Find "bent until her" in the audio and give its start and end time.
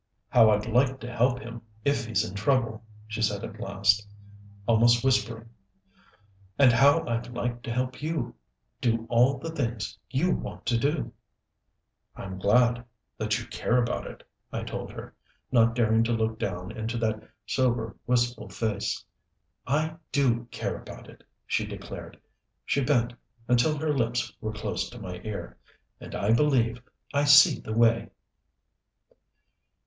22.83-23.93